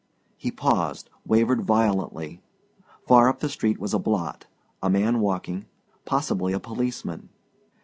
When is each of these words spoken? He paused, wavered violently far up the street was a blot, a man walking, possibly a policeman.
He 0.35 0.49
paused, 0.49 1.11
wavered 1.27 1.61
violently 1.61 2.41
far 3.07 3.29
up 3.29 3.39
the 3.39 3.47
street 3.49 3.77
was 3.77 3.93
a 3.93 3.99
blot, 3.99 4.47
a 4.81 4.89
man 4.89 5.19
walking, 5.19 5.67
possibly 6.05 6.53
a 6.53 6.59
policeman. 6.59 7.29